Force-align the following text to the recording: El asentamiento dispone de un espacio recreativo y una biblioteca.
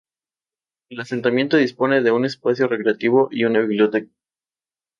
El 0.89 0.99
asentamiento 0.99 1.57
dispone 1.57 2.01
de 2.01 2.09
un 2.09 2.25
espacio 2.25 2.67
recreativo 2.67 3.27
y 3.29 3.43
una 3.43 3.59
biblioteca. 3.59 4.09